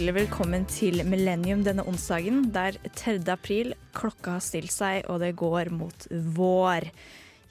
[0.00, 3.18] Hjertelig velkommen til Millennium denne onsdagen, der 3.
[3.28, 6.86] april klokka har stilt seg og det går mot vår.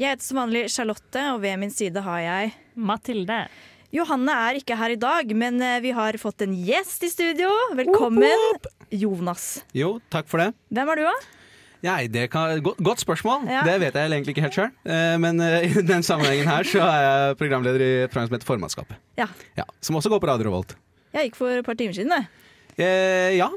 [0.02, 3.38] Jeg heter som vanlig Charlotte, og ved min side har jeg Mathilde.
[3.93, 7.54] Johanne er ikke her i dag, men eh, vi har fått en gjest i studio.
[7.78, 8.57] Velkommen,
[8.97, 9.61] Jonas.
[9.78, 10.50] Jo, takk for det.
[10.73, 11.15] Hvem er du, da?
[11.86, 13.45] Nei, det kan, godt, godt spørsmål.
[13.45, 13.61] Ja.
[13.70, 14.73] Det vet jeg egentlig ikke helt sjøl.
[15.21, 18.54] Men eh, i den sammenhengen her så er jeg programleder i et program som heter
[18.56, 19.07] Formannskapet.
[19.21, 19.29] Ja.
[19.54, 20.79] Ja, som også går på Radio Revolt.
[21.14, 22.48] Jeg gikk for et par timer siden, jeg.
[22.79, 23.50] Eh, ja,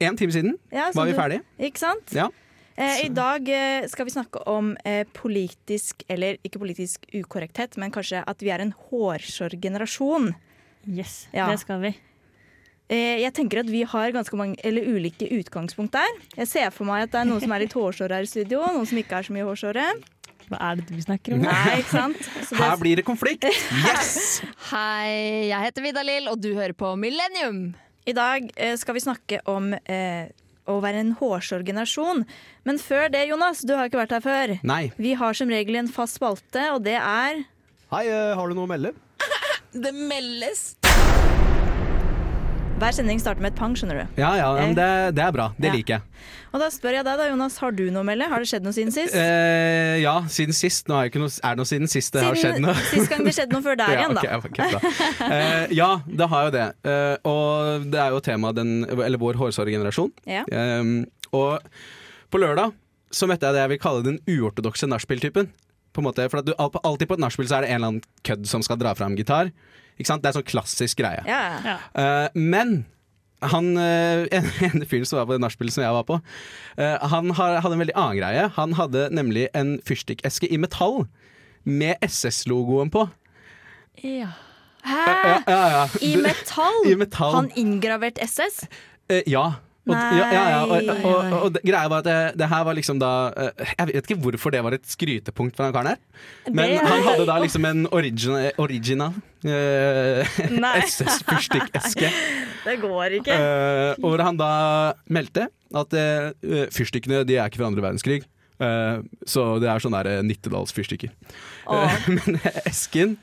[0.00, 1.42] en time siden Ja, var vi du- ferdige.
[1.60, 2.12] Ikke sant?
[2.16, 2.28] Ja.
[2.80, 7.90] Eh, I dag eh, skal vi snakke om eh, politisk, eller ikke politisk ukorrekthet, men
[7.92, 10.30] kanskje at vi er en hårsår generasjon.
[10.88, 11.50] Yes, Ja.
[11.50, 11.94] det skal vi.
[12.88, 16.08] Eh, jeg tenker at vi har ganske mange, eller ulike utgangspunkt der.
[16.36, 18.64] Jeg ser for meg at det er noen som er litt hårsåre her i studio,
[18.66, 19.84] noen som ikke er så mye hårsåre.
[20.50, 21.42] Hva er det du snakker om?
[21.42, 22.16] Nei, ikke sant?
[22.48, 23.44] Så det- Her blir det konflikt!
[23.86, 24.40] Yes!
[24.72, 27.74] Hei, jeg heter Vidar Lill, og du hører på Millennium.
[28.08, 30.30] I dag eh, skal vi snakke om eh,
[30.70, 31.14] å være en
[31.66, 32.24] generasjon.
[32.64, 34.56] Men før det, Jonas, du har ikke vært her før.
[34.64, 34.82] Nei.
[34.96, 37.44] Vi har som regel en fast spalte, og det er
[37.90, 38.94] Hei, eh, har du noe å melde?
[39.70, 40.79] Det meldes.
[42.80, 44.20] Hver sending starter med et pang, skjønner du.
[44.22, 44.86] Ja, ja, men det,
[45.16, 45.50] det er bra.
[45.60, 45.72] Det Ja.
[45.76, 46.02] liker jeg.
[46.50, 48.26] Og da spør jeg deg da, Jonas, har du noe å melde?
[48.32, 49.14] Har det skjedd noe siden sist?
[49.14, 50.88] Eh, ja, siden sist.
[50.90, 52.74] Nå er, noe, er det noe siden sist det har skjedd noe?
[52.90, 54.24] Sist gang det skjedde noe før der igjen, da.
[54.26, 55.28] Ja, okay, ok.
[55.28, 56.66] Eh, ja, det har jo det.
[56.88, 60.10] Eh, og det er jo temaet den, eller vår hårsåre generasjon.
[60.26, 60.42] Ja.
[60.50, 61.04] Um,
[61.36, 61.60] og
[62.32, 62.72] på lørdag
[63.14, 65.52] så møtte jeg det jeg vil kalle den uortodokse nachspiel-typen.
[65.90, 67.92] På en måte, for at du, Alltid på et nachspiel så er det en eller
[67.94, 69.50] annen kødd som skal dra fram gitar.
[69.98, 70.22] Ikke sant?
[70.24, 71.22] Det er sånn klassisk greie.
[71.28, 71.42] Ja.
[71.66, 71.76] Ja.
[71.98, 72.84] Eh, men
[73.40, 76.96] han uh, en, fyren fyr som var på det nachspielet som jeg var på, uh,
[77.12, 78.44] han har, hadde en veldig annen greie.
[78.58, 81.02] Han hadde nemlig en fyrstikkeske i metall
[81.64, 83.06] med SS-logoen på.
[84.04, 84.32] Ja.
[84.84, 85.00] Hæ?
[85.04, 85.82] Ja, ja, ja.
[86.00, 86.78] I metall?
[86.88, 87.34] I metall.
[87.36, 88.62] Han inngravert SS?
[89.10, 89.52] Eh, ja.
[89.88, 90.58] Og, ja, ja, ja.
[90.68, 93.88] Og, og, og, det, greia var at det, det her var liksom da eh, Jeg
[93.88, 96.00] vet ikke hvorfor det var et skrytepunkt for den karen her.
[96.52, 99.14] Men Det- han hadde da liksom en original, original
[99.48, 102.10] uh, SS-fyrstikkeske.
[102.66, 103.32] Det går ikke.
[103.32, 104.50] Uh, hvor han da
[105.08, 108.20] meldte at uh, fyrstikkene de er ikke fra andre verdenskrig.
[108.60, 111.14] Uh, så det er sånne der Nittedals fyrstikker.
[111.64, 111.88] Uh,
[112.18, 112.36] men
[112.68, 113.16] esken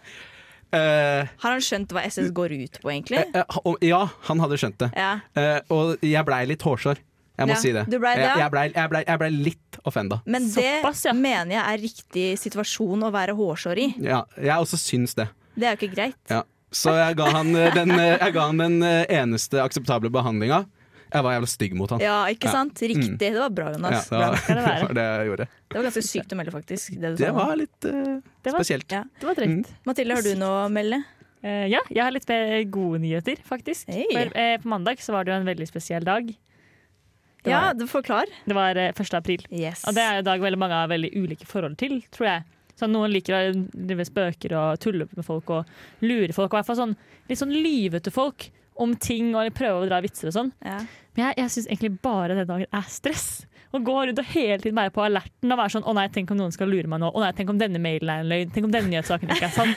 [0.75, 3.23] eh, Har han skjønt hva SS går ut på, egentlig?
[3.35, 4.89] Uh, uh, Ja, han hadde skjønt det.
[4.97, 5.11] Ja.
[5.37, 6.99] Eh, og jeg blei litt hårsår.
[7.37, 7.83] Jeg må Ja, si det.
[7.85, 8.33] du ble det, ja?
[8.33, 10.21] jeg, jeg, blei, ble, ble litt offenda.
[10.25, 11.13] Men det Såpass, ja.
[11.13, 13.87] mener jeg er riktig situasjon å være hårsår i.
[14.01, 15.27] Ja, jeg også syns det.
[15.53, 16.17] Det er jo ikke greit.
[16.33, 16.41] Ja.
[16.73, 20.65] Så jeg ga han den, jeg ga han den eneste akseptable behandlinga.
[21.13, 21.99] Jeg var jævla stygg mot han.
[22.03, 22.51] Ja, ikke Ja.
[22.51, 22.57] Mm.
[22.57, 22.81] sant?
[22.91, 23.17] Riktig.
[23.19, 24.09] Det var bra, Ja, Jonas.
[24.09, 24.27] det, Bra.
[24.27, 25.47] var, det det var det jeg gjorde.
[25.69, 26.89] Det var ganske sykt å melde, faktisk.
[27.01, 28.91] Det, du Det var litt uh, Det var- spesielt.
[28.91, 29.03] ja.
[29.19, 29.67] Det var drøyt.
[29.85, 31.03] Mathilde, har du noe å melde?
[31.43, 32.27] Uh, ja, jeg har litt
[32.71, 33.87] gode nyheter, faktisk.
[33.87, 34.05] Hey.
[34.11, 36.27] For, uh, på mandag så var det jo en veldig spesiell dag.
[36.27, 38.25] Det Ja, var, du forklar.
[38.45, 39.13] det var eh, 1.
[39.13, 39.45] april.
[39.51, 39.85] Yes.
[39.87, 42.43] Og det er en dag veldig mange har veldig ulike forhold til, tror jeg.
[42.77, 45.65] Så Noen liker å drive spøker og tulle med folk og
[46.01, 46.51] lure folk.
[46.51, 46.95] Og i hvert fall sånn,
[47.29, 48.49] litt sånn lyvete folk
[48.83, 50.55] om ting og prøve å dra vitser og sånn.
[50.65, 50.79] ja.
[51.17, 53.47] Men jeg, jeg syns egentlig bare den dagen er stress.
[53.75, 56.29] Å gå rundt og hele tiden være på alerten og være sånn 'Å nei, tenk
[56.31, 57.09] om noen skal lure meg nå'.
[57.09, 58.51] 'Å nei, tenk om denne mailen er en løgn'.
[58.53, 59.73] 'Tenk om denne nyhetssaken ikke er sann'.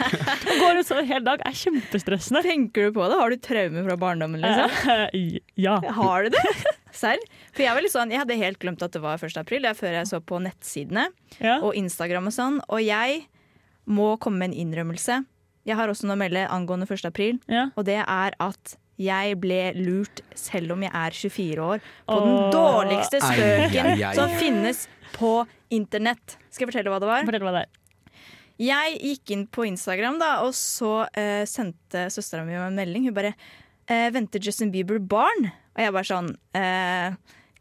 [0.52, 2.44] Å gå rundt sånn en hel dag er kjempestressende.
[2.44, 3.18] Tenker du på det?
[3.18, 4.44] Har du traumer fra barndommen?
[4.44, 4.92] liksom?
[5.10, 5.80] Eh, ja.
[5.96, 6.44] Har du det?
[6.92, 7.18] Serr?
[7.56, 9.40] For jeg var litt sånn, jeg hadde helt glemt at det var 1.
[9.40, 11.08] april, det er før jeg så på nettsidene
[11.40, 11.58] ja.
[11.58, 12.60] og Instagram og sånn.
[12.68, 13.24] Og jeg
[13.90, 15.22] må komme med en innrømmelse.
[15.66, 17.08] Jeg har også noe å melde angående 1.
[17.10, 17.70] april, ja.
[17.74, 22.38] og det er at jeg ble lurt selv om jeg er 24 år, på den
[22.54, 24.14] dårligste Ai, spøken ai, ai.
[24.18, 24.84] som finnes
[25.16, 25.34] på
[25.72, 26.36] internett.
[26.50, 27.24] Skal jeg fortelle hva det var?
[27.28, 27.76] Fortell hva det er.
[28.60, 33.08] Jeg gikk inn på Instagram, da, og så eh, sendte søstera mi en melding.
[33.08, 37.14] Hun bare eh, 'Venter Justin Bieber barn?' Og jeg bare sånn eh,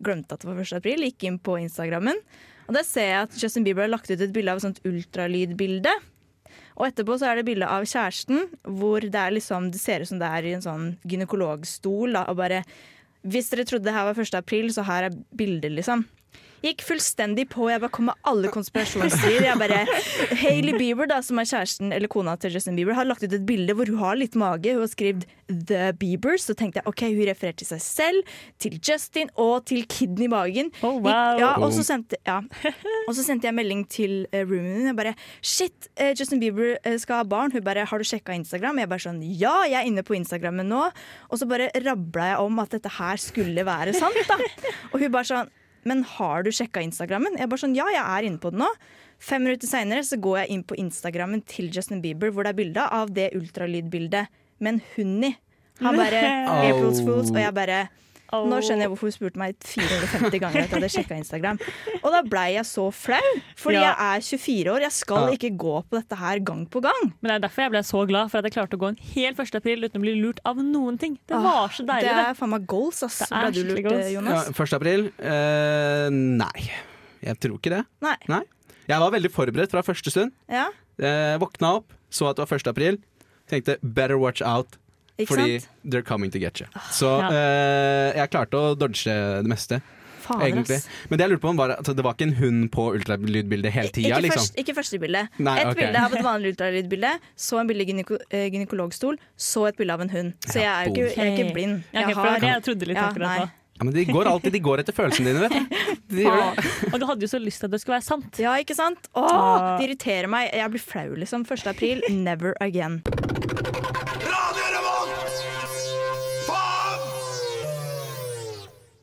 [0.03, 0.75] Glemte at det var 1.
[0.79, 1.05] april.
[1.07, 2.19] Gikk inn på Instagrammen.
[2.67, 4.81] Og der ser jeg at Justin Bieber har lagt ut et bilde av et sånt
[4.87, 5.91] ultralydbilde.
[6.79, 8.45] Og etterpå så er det bilde av kjæresten,
[8.79, 12.15] hvor det, liksom, det ser ut som det er i en sånn gynekologstol.
[12.15, 12.63] Da, og bare
[13.27, 14.37] Hvis dere trodde det her var 1.
[14.39, 16.05] april, så her er bildet, liksom.
[16.63, 17.69] Gikk fullstendig på.
[17.71, 19.47] Jeg bare kom med alle konspirasjonsteorier.
[19.47, 19.83] Jeg bare
[20.41, 23.45] Hailey Bieber, da, som er kjæresten eller kona til Justin Bieber, har lagt ut et
[23.47, 24.73] bilde hvor hun har litt mage.
[24.75, 26.45] Hun har skrevet 'The Biebers'.
[26.49, 30.29] Så tenkte jeg ok, hun refererer til seg selv, til Justin og til kiden i
[30.31, 30.71] magen.
[30.83, 31.39] Oh, wow.
[31.39, 32.41] Ja, og, så sendte, ja.
[33.07, 34.89] og så sendte jeg melding til uh, roomien min.
[34.91, 37.53] Jeg bare 'Shit, uh, Justin Bieber uh, skal ha barn'.
[37.53, 40.67] Hun bare 'Har du sjekka Instagram?' Jeg bare sånn 'Ja, jeg er inne på Instagrammen
[40.67, 40.91] nå'.
[41.29, 44.15] Og så bare rabla jeg om at dette her skulle være sant.
[44.27, 44.37] da
[44.93, 45.49] Og hun bare sånn
[45.83, 48.73] 'Men har du sjekka Instagrammen?' Jeg bare sånn 'Ja, jeg er inne på den nå'.
[49.19, 52.83] Fem minutter seinere går jeg inn på Instagrammen til Justin Bieber, hvor det er bilde
[52.89, 54.27] av det ultralydbildet
[54.59, 55.37] med en hund i.
[55.81, 56.21] Han bare.
[56.71, 57.89] April's Fools, og jeg bare
[58.31, 58.43] Åh.
[58.45, 61.59] Nå skjønner jeg hvorfor hun spurte meg 450 ganger etter at jeg hadde sjekka Instagram.
[62.03, 63.95] Og da blei jeg så flau, fordi Ja.
[63.95, 64.81] jeg er 24 år.
[64.85, 65.33] Jeg skal Ja.
[65.37, 67.13] ikke gå på dette her gang på gang.
[67.21, 68.99] Men det er derfor jeg ble så glad for at jeg klarte å gå en
[69.15, 69.55] hel 1.
[69.55, 71.17] april uten å bli lurt av noen ting.
[71.27, 73.19] Det var så deilig, Det er faen meg goals, ass.
[73.19, 74.11] Det er Ble du lurt, goals.
[74.13, 74.45] Jonas?
[74.45, 74.73] Ja, 1.
[74.73, 75.11] april?
[75.19, 76.69] Uh, nei,
[77.23, 77.85] jeg tror ikke det.
[78.01, 78.43] Nei.
[78.89, 80.31] Jeg var veldig forberedt fra første stund.
[80.49, 80.67] Ja,
[80.99, 82.67] Eh, våkna opp, så at det var 1.
[82.67, 82.97] april.
[83.47, 84.75] Tenkte 'better watch out',
[85.19, 85.69] ikke fordi sant?
[85.85, 86.67] they're coming to get you.
[86.95, 87.29] Så Ja.
[87.29, 89.81] eh, jeg klarte å dodge det meste,
[90.23, 90.77] Fader, egentlig.
[91.09, 93.89] Men det jeg lurte på var at det var ikke en hund på ultralydbildet hele
[93.89, 94.43] tida, Ikke, liksom.
[94.43, 95.23] først, ikke første bilde.
[95.39, 95.79] Nei, et okay.
[95.85, 99.93] bilde av et vanlig ultralydbilde, så en bilde i gyneko eh, gynekologstol, så et bilde
[99.95, 100.33] av en hund.
[100.45, 101.81] Så jeg er jo ikke, jeg er ikke blind.
[101.93, 103.49] Jeg okay, har, det jeg trodde litt Ja, akkurat nei.
[103.79, 105.85] Ja, men de går alltid de går etter følelsene dine, vet du.
[106.09, 106.25] De.
[106.91, 108.39] Og du hadde jo så lyst til at det skulle være sant.
[108.41, 109.07] ja, ikke sant?
[109.15, 109.77] Åh, Ah.
[109.77, 110.49] det irriterer meg.
[110.53, 111.45] Jeg blir flau, liksom.
[111.45, 111.67] 1.
[111.69, 113.01] april, never again.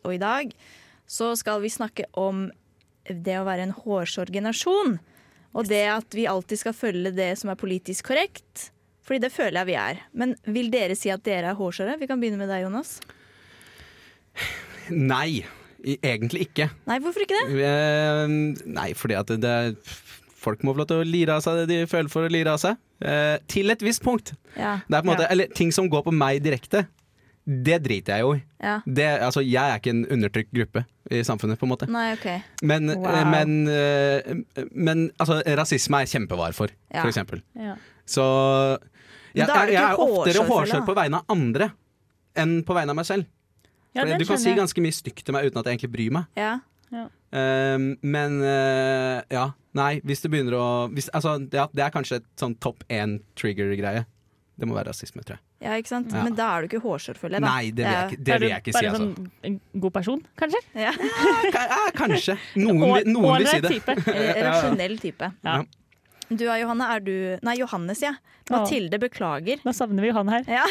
[0.06, 0.54] Og i dag
[1.10, 2.46] så skal vi snakke om
[3.06, 4.96] det å være en hårsårgenerasjon.
[5.56, 8.70] Og det at vi alltid skal følge det som er politisk korrekt.
[9.06, 10.00] Fordi det føler jeg vi er.
[10.18, 11.94] Men vil dere si at dere er hårsåre?
[12.00, 12.96] Vi kan begynne med deg, Jonas.
[14.90, 15.44] Nei,
[16.02, 16.68] egentlig ikke.
[16.90, 17.62] Nei, hvorfor ikke det?
[17.70, 18.34] Eh,
[18.66, 19.56] nei, fordi at det, det
[20.46, 22.52] Folk må få lov til å lire av seg det de føler for å lire
[22.54, 22.76] av seg.
[23.02, 24.30] Eh, til et visst punkt.
[24.54, 24.76] Ja.
[24.86, 25.32] Det er på en måte, Ja.
[25.34, 26.84] Eller ting som går på meg direkte,
[27.46, 28.40] det driter jeg jo i.
[28.62, 28.80] ja.
[28.86, 30.82] Det, altså, jeg er ikke en undertrykt gruppe
[31.14, 31.86] i samfunnet, på en måte.
[31.86, 32.26] Nei, OK.
[32.66, 33.06] Men, Wow.
[33.06, 37.02] eh, men, eh, men altså, rasisme er jeg kjempevar for, Ja.
[37.04, 37.42] for eksempel.
[37.54, 37.76] Ja.
[38.06, 38.24] Så
[39.36, 41.70] jeg, er jeg, jeg er oftere hårsår, på vegne av andre
[42.36, 43.26] enn på vegne av meg selv.
[43.94, 46.12] Ja, For du kan si ganske mye stygt til meg uten at jeg egentlig bryr
[46.18, 46.26] meg.
[46.36, 46.58] Ja.
[47.36, 49.46] Um, men uh, ja,
[49.76, 53.18] nei, hvis det begynner å hvis, altså, ja, Det er kanskje et sånn topp én
[53.36, 54.04] trigger-greie.
[54.56, 55.42] Det må være rasisme, tror jeg.
[55.62, 56.12] Ja, ikke sant?
[56.12, 56.22] Ja.
[56.26, 57.46] Men da er du ikke hårsår, føler jeg.
[57.46, 57.52] Da.
[57.54, 59.06] Nei, det vil jeg ikke, det vil jeg ikke si, en altså.
[59.06, 59.56] sånn en
[59.86, 60.60] god person, kanskje?
[60.76, 60.92] Ja.
[61.56, 62.36] Ja, kanskje.
[62.60, 63.74] Noen, vil- noen vil si det.
[63.78, 63.96] type.
[64.50, 65.32] Rasjonell type.
[65.46, 65.60] Ja.
[66.26, 67.12] Du og Johanne, er du
[67.46, 68.16] Nei, Johannes, ja.
[68.50, 69.60] Mathilde, beklager.
[69.62, 70.48] Da savner vi Johanne her.
[70.58, 70.64] Ja.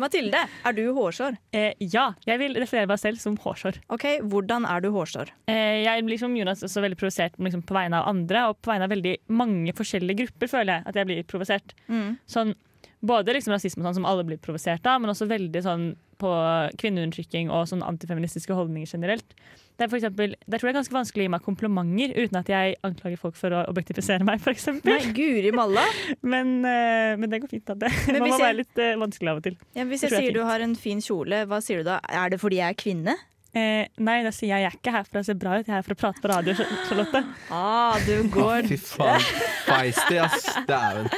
[0.00, 1.36] Mathilde, er du hårsår?
[1.56, 3.78] Eh, ja, jeg vil referere meg selv som hårsår.
[3.92, 5.32] Ok, Hvordan er du hårsår?
[5.52, 8.72] Eh, jeg blir som Jonas også veldig provosert liksom, på vegne av andre, og på
[8.72, 11.76] vegne av veldig mange forskjellige grupper, føler jeg at jeg blir provosert.
[11.92, 12.08] Mm.
[12.28, 12.54] Sånn,
[13.00, 16.30] både liksom rasisme sånn som alle blir provosert av, men også veldig sånn på
[16.80, 19.36] kvinneundertrykking og sånn antifeministiske holdninger generelt.
[19.78, 22.14] Det er for eksempel, der tror jeg det er ganske vanskelig å gi meg komplimenter
[22.18, 24.96] uten at jeg anklager folk for å objektifisere meg, eksempel.
[24.96, 25.84] Nei, Guri malla.
[26.34, 27.70] Men, uh, men det går fint.
[27.70, 29.58] At det Men Man må jeg- være litt uh, vanskelig av og til.
[29.78, 32.00] Ja, hvis jeg jeg sier er du har en fin kjole, hva sier du da?
[32.10, 33.14] Er det fordi jeg er kvinne?
[33.58, 35.72] Eh, nei, da sier jeg jeg er ikke her for å se bra ut, jeg
[35.72, 36.54] er her for å prate på radio,
[36.88, 37.22] Charlotte.
[37.54, 39.24] Ah, du går Fy faen.
[39.66, 40.46] Feisty, ass.
[40.68, 41.08] Dæven.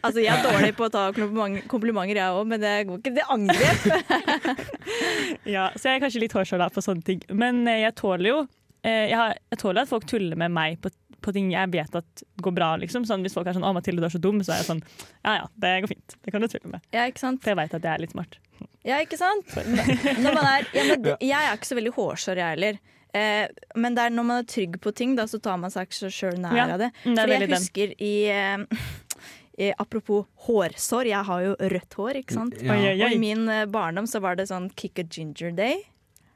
[0.00, 3.14] Altså, jeg er dårlig på å ta kompliment- komplimenter, jeg òg, men det går ikke.
[3.18, 4.70] Det er angrep.
[5.50, 7.22] Ja, så jeg er kanskje litt hårsåla på sånne ting.
[7.36, 8.38] Men eh, jeg tåler jo
[8.84, 10.90] eh, jeg, har, jeg tåler at folk tuller med meg på,
[11.24, 12.70] på ting jeg vet at går bra.
[12.82, 13.06] Liksom.
[13.08, 14.82] Sånn, hvis folk er sånn 'Å, Mathilde, du er så dum', så er jeg sånn
[15.24, 16.16] Ja ja, det går fint.
[16.24, 16.86] Det kan du tulle med.
[16.96, 17.42] Ja, ikke sant?
[17.42, 18.38] For jeg veit at jeg er litt smart.
[18.86, 19.50] Ja, ikke sant?
[19.54, 22.78] Når man er, ja, men, jeg er ikke så veldig hårsår, jeg heller.
[23.12, 25.88] Eh, men det er når man er trygg på ting, da, så tar man seg
[25.88, 26.90] ikke så sjøl nær Ja, av det.
[27.04, 27.54] det For jeg den.
[27.56, 28.86] husker i, eh,
[29.66, 32.60] i Apropos hårsår, jeg har jo rødt hår, ikke sant?
[32.64, 32.76] Ja.
[32.78, 35.82] Og i min eh, barndom så var det sånn kick a ginger day.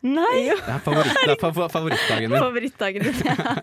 [0.04, 0.50] Nei!
[0.50, 2.37] Det er, favoritt, det er favorittdagen din.
[2.43, 3.23] Favorittdagen din.
[3.25, 3.54] Ja.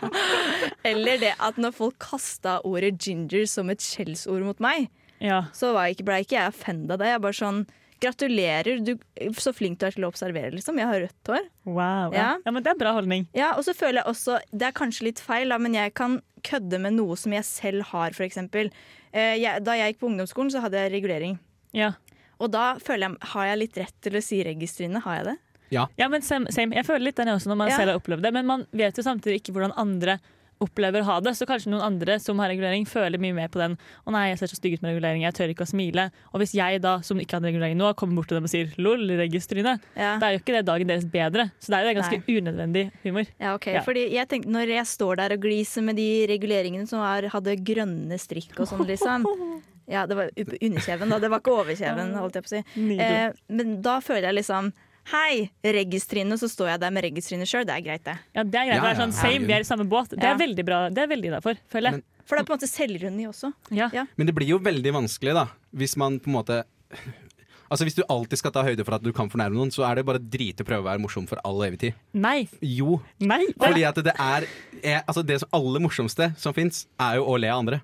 [0.90, 4.88] Eller det at når folk kasta ordet ginger som et skjellsord mot meg,
[5.22, 5.44] Ja.
[5.54, 7.12] så blei jeg ikke, jeg offenda av det.
[7.12, 7.60] Jeg bare sånn
[8.02, 8.96] Gratulerer, du,
[9.38, 10.80] så flink du er til å observere, liksom.
[10.82, 11.44] Jeg har rødt hår.
[11.70, 12.16] Wow.
[12.16, 12.18] Ja.
[12.18, 12.30] Ja.
[12.46, 13.28] ja, men det er bra holdning.
[13.38, 16.20] Ja, og så føler jeg også, Det er kanskje litt feil, da, men jeg kan
[16.48, 18.40] kødde med noe som jeg selv har, f.eks.
[18.42, 21.38] Eh, jeg, da jeg gikk på ungdomsskolen, så hadde jeg regulering.
[21.78, 21.94] Ja.
[22.42, 25.04] Og da føler jeg, har jeg litt rett til å si registrene.
[25.06, 25.38] Har jeg det?
[25.72, 26.76] Ja, men same, same.
[26.76, 27.78] Jeg føler litt den også når man Ja.
[27.78, 30.18] selv har opplevd det, men man vet jo samtidig ikke hvordan andre
[30.62, 31.34] opplever å ha det.
[31.38, 34.40] Så kanskje noen andre som har regulering, føler mye mer på den 'Å nei, jeg
[34.40, 36.12] ser så stygg ut med regulering, jeg tør ikke å smile'.
[36.34, 38.68] Og hvis jeg da, som ikke hadde regulering nå, kommer bort til dem og sier
[38.78, 40.18] 'lol, registryne', Ja.
[40.20, 41.52] da er jo ikke det dagen deres bedre.
[41.60, 43.26] Så det er jo ganske unødvendig humor.
[43.40, 43.66] Ja, ok.
[43.74, 43.82] Ja.
[43.82, 47.56] Fordi jeg tenkte, Når jeg står der og gliser med de reguleringene som var, hadde
[47.64, 49.26] grønne strikk og sånn, liksom
[49.88, 51.20] Ja, det var underkjeven, da.
[51.20, 52.98] Det var ikke overkjeven, holdt jeg på å si.
[52.98, 54.72] Eh, men da føler jeg liksom
[55.10, 57.66] Hei, registrine, så står jeg der med registrine sjøl.
[57.68, 58.14] Det er greit, det.
[58.38, 58.76] Ja, det er greit.
[58.78, 60.14] Ja, det er sånn, same, vi er i samme båt.
[60.14, 60.82] Det er veldig bra.
[60.94, 62.02] Det er veldig innafor, føler jeg.
[62.02, 63.54] Men- For det er på en måte selvironi også.
[63.72, 63.90] Ja.
[63.92, 64.06] Ja.
[64.16, 66.64] Men det blir jo veldig vanskelig, da, hvis man på en måte
[67.72, 69.96] Altså Hvis du alltid skal ta høyde for at du kan fornærme noen, så er
[69.96, 71.94] det bare drit å prøve å være morsom for all evig tid.
[72.14, 72.46] Nei.
[72.62, 73.46] Jo, Nei.
[73.56, 74.46] fordi at det er,
[74.84, 77.80] er Altså det som aller morsomste som fins, er jo å le av andre.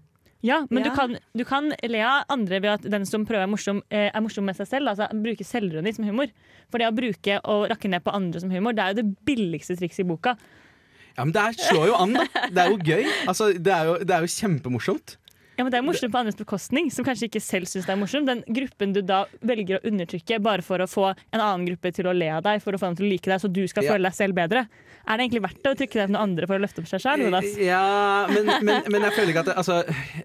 [0.45, 0.89] Ja, men Ja.
[0.89, 4.11] Du, kan, du kan le av andre ved at den som prøver være morsom, eh,
[4.13, 4.91] er morsom med seg selv.
[4.91, 6.29] Altså bruke selvironi som humor.
[6.69, 9.25] For det å bruke og rakke ned på andre som humor, det er jo det
[9.25, 10.35] billigste trikset i boka.
[11.17, 12.27] Ja, men det slår jo an, da.
[12.53, 13.07] Det er jo gøy.
[13.27, 15.17] Altså, det, er jo, det er jo kjempemorsomt.
[15.57, 17.97] Ja, men Det er morsomt på andres bekostning, som kanskje ikke selv syns det er
[17.97, 18.27] morsomt.
[18.29, 22.05] Den gruppen du da velger å undertrykke bare for å få en annen gruppe til
[22.05, 23.83] å le av deg, for å få dem til å like deg, så du skal
[23.87, 23.95] Ja.
[23.95, 24.67] føle deg selv bedre.
[25.07, 26.87] Er det egentlig verdt det å trykke ned på noen andre for å løfte opp
[26.91, 27.49] seg sjøl, Jonas?
[27.57, 29.77] Ja, men, men, men jeg føler ikke at det, altså,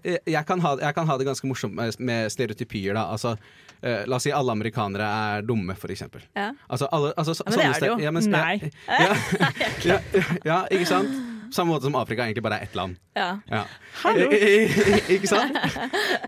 [0.03, 2.93] jeg, kan ha, jeg kan ha det ganske morsomt med, med stereotypier.
[2.93, 3.07] Da.
[3.15, 3.33] Altså,
[3.81, 6.21] uh, la oss si alle amerikanere er dumme, for eksempel.
[6.35, 6.51] Ja.
[6.69, 7.97] Altså, alle, altså, så- Ja, men det er det jo.
[8.03, 8.71] Ja, men, Nei.
[9.89, 9.99] Ja,
[10.45, 11.32] ja, ikke sant?
[11.53, 12.97] Samme måte som Afrika egentlig bare er ett land.
[13.13, 13.27] Ja.
[13.49, 13.65] Ja.
[14.01, 14.29] Hallo!
[14.33, 15.57] ikke sant?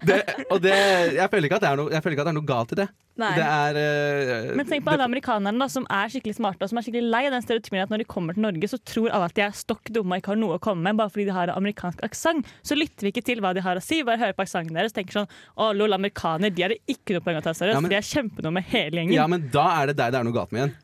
[0.05, 0.19] Det,
[0.53, 0.75] og det,
[1.17, 2.87] jeg, føler ikke at det er noe, det er noe galt i det.
[3.15, 6.85] Er uh, Men tenk på alle amerikanerne da, som er skikkelig smarte og som er
[6.85, 9.37] skikkelig lei av den stereotypien at når de kommer til Norge, så tror alle at
[9.37, 11.53] de er stokk dumme og ikke har noe å komme med bare fordi de har
[11.55, 12.51] amerikansk aksent.
[12.65, 14.93] Så lytter vi ikke til hva de har å si, bare hører på aksenten deres
[14.93, 17.79] og tenker sånn Å, lol, amerikaner, de har det ikke noe poeng å ta seriøst,
[17.79, 19.15] Ja, men- de er kjempedumme hele gjengen.
[19.15, 20.75] Ja, men da er det deg det er noe galt med igjen.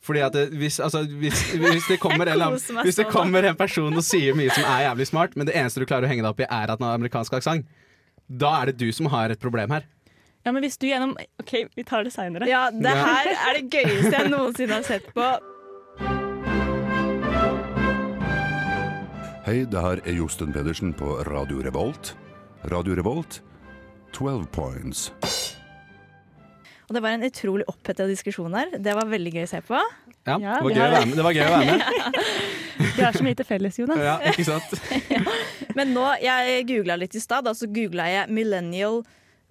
[0.00, 3.56] Fordi at det, hvis, altså, hvis, hvis, det kommer en, eller hvis det kommer en
[3.58, 6.24] person og sier mye som er jævlig smart, men det eneste du klarer å henge
[6.24, 7.68] deg opp i, er at den har amerikansk aksent,
[8.30, 9.84] da er det du som har et problem her.
[10.46, 12.48] Ja, men hvis du gjennom OK, vi tar det seinere.
[12.48, 13.04] ja, det Ja.
[13.04, 15.26] her er det gøyeste jeg noensinne har sett på.
[19.44, 22.14] Hei, det her er Josten Pedersen på Radio Revolt.
[22.70, 23.42] Radio Revolt,
[24.12, 25.10] 12 points.
[26.90, 28.72] Og det var en utrolig oppheta diskusjon her.
[28.82, 29.78] Det var veldig gøy å se på.
[30.26, 31.14] Ja, Ja, det, var gøy gøy å være med.
[31.20, 32.18] det var gøy å være med.
[32.96, 34.02] Vi har så mye til felles, Jonas.
[34.02, 34.74] Ja, ikke sant?
[35.78, 39.04] Men nå, jeg googla litt i stad, da, så googla jeg 'millennial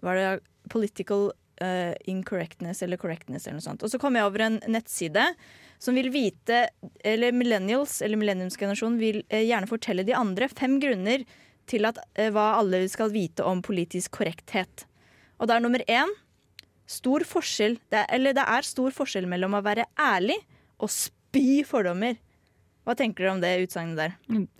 [0.03, 0.27] var det
[0.67, 1.29] political
[1.63, 3.87] uh, incorrectness' eller 'correctness' eller noe sånt.
[3.87, 5.31] Og så kom jeg over en nettside
[5.79, 6.67] som vil vite
[7.07, 11.23] Eller millennials, eller millenniumsgenerasjonen, vil uh, gjerne fortelle de andre fem grunner
[11.71, 14.89] til at, uh, hva alle skal vite om politisk korrekthet.
[15.39, 16.11] Og det er nummer én
[16.89, 20.39] stor forskjell det er, Eller det er stor forskjell mellom å være ærlig
[20.79, 22.17] og spy fordommer.
[22.87, 24.13] Hva tenker dere om det utsagnet der?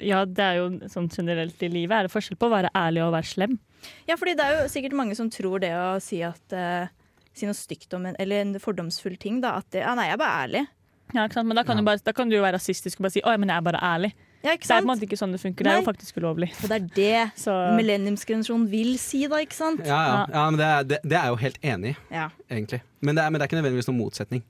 [0.03, 1.95] Ja, det er jo sånn generelt i livet.
[1.95, 3.55] Er det forskjell på å være ærlig og å være slem?
[4.05, 6.91] Ja, fordi det er jo sikkert mange som tror det å si at uh,
[7.37, 9.55] Si noe stygt om en Eller en fordomsfull ting, da.
[9.61, 10.63] At det, ja, nei, jeg er bare ærlig.
[11.13, 11.49] Ja, ikke sant?
[11.49, 13.31] Men da kan, du bare, da kan du jo være rasistisk og bare si 'å,
[13.33, 14.11] ja, men jeg er bare ærlig'.
[14.39, 15.67] Ja, Det er på en måte ikke sånn det funker.
[15.67, 16.47] Det er jo faktisk ulovlig.
[16.63, 19.81] Og det er det Så millenniumsgenerasjonen vil si, da, ikke sant?
[19.83, 20.21] Ja, ja.
[20.31, 22.29] ja men det er, det, det er jeg jo helt enig i, Ja.
[22.49, 22.79] egentlig.
[23.01, 24.45] Men det, er, men det er ikke nødvendigvis noen motsetning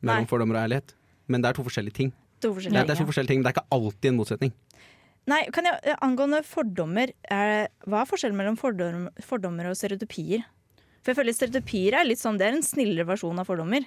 [0.00, 0.30] mellom Nei.
[0.30, 0.94] fordommer og ærlighet.
[1.28, 2.14] Men det er to forskjellige ting.
[2.40, 3.10] To Det forskjellige er, det er to ja.
[3.12, 4.54] forskjellige ting, men det er ikke alltid en motsetning.
[5.28, 10.46] Nei, kan jeg, eh, Angående fordommer, er, hva er forskjellen mellom fordom, fordommer og stereotypier?
[11.04, 13.84] For jeg føler stereotypier er litt sånn, det er en snillere versjon av fordommer.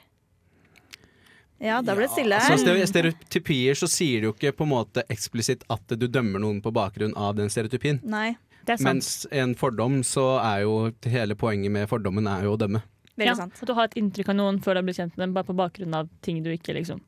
[1.63, 2.57] Ja, da ble det stille Så her.
[2.59, 6.61] stere- stereotypier så sier du jo ikke på en måte eksplisitt at du dømmer noen
[6.61, 8.01] på bakgrunn av den stereotypien.
[8.03, 8.33] Nei,
[8.65, 8.99] det er sant.
[8.99, 12.83] Mens en fordom, så er jo hele poenget med fordommen er jo å dømme.
[13.17, 13.53] veldig ja, sant.
[13.61, 15.45] At du har et inntrykk av noen før du har blitt kjent med dem, bare
[15.45, 16.99] på bakgrunn av ting du ikke liksom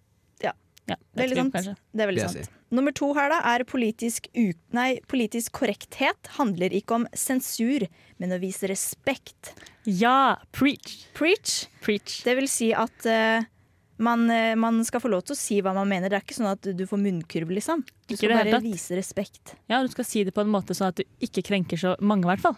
[0.43, 0.51] Ja.
[0.88, 1.79] ja Veldig vet sant.
[1.93, 2.50] Det er veldig sant.
[2.71, 7.88] Nummer to her da er politisk, u nei, politisk korrekthet handler ikke om sensur,
[8.19, 9.53] men å vise respekt.
[9.85, 10.38] Ja!
[10.51, 11.07] Preach!
[11.13, 11.67] Preach.
[11.81, 12.24] Preach.
[12.24, 13.43] Det vil si at eh,
[13.98, 16.10] man, eh, man skal få lov til å si hva man mener.
[16.10, 17.84] Det er ikke sånn at du får munnkurv, liksom.
[18.08, 18.64] Du Ikke skal bare tatt.
[18.64, 19.56] vise respekt.
[19.72, 22.25] Ja, du skal si det på en måte sånn at du ikke krenker så mange,
[22.28, 22.58] i hvert fall.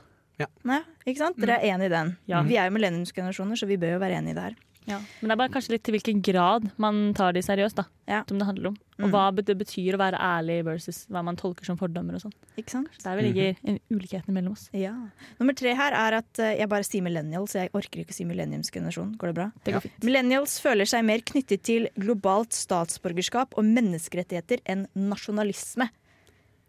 [0.64, 1.38] Nei, ikke sant?
[1.42, 2.18] Dere er enig i den.
[2.30, 2.44] Ja.
[2.46, 4.56] Vi er jo millenniumsgenerasjoner, så vi bør jo være enig i det her.
[4.88, 7.84] Men det er bare kanskje litt til hvilken grad man tar de seriøst, da.
[8.08, 8.22] Ja.
[8.30, 8.78] Som det handler om.
[8.98, 9.12] Og Mm.
[9.12, 12.34] hva det betyr å være ærlig versus hva man tolker som fordommer og sånn.
[12.58, 12.88] Ikke sant?
[12.98, 13.80] Så der vi ligger mm -hmm.
[13.92, 14.70] ulikhetene mellom oss.
[14.74, 14.94] Ja.
[15.40, 18.24] Nummer tre her er at eh, jeg bare sier millennials, jeg orker ikke å si
[18.26, 19.18] millenniumsgenerasjon.
[19.18, 19.52] Går det bra?
[19.64, 19.80] Det Ja.
[19.80, 20.04] går fint.
[20.04, 25.90] Millennials føler seg mer knyttet til globalt statsborgerskap og menneskerettigheter enn nasjonalisme.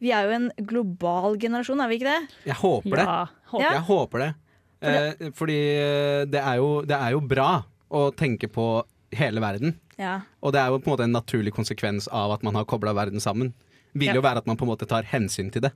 [0.01, 2.29] Vi er jo en global generasjon, er vi ikke det?
[2.47, 3.07] Jeg håper det.
[3.07, 3.63] Ja, håper.
[3.63, 3.73] Ja.
[3.73, 4.35] Jeg håper det.
[4.81, 9.79] Eh, fordi eh, det er, jo, det er jo bra å tenke på hele verden.
[9.99, 10.21] Ja.
[10.43, 12.93] Og det er jo på en måte en naturlig konsekvens av at man har kobla
[12.95, 13.53] verden sammen.
[13.95, 14.15] Vil Ja.
[14.15, 15.73] jo være at man på en måte tar hensyn til det.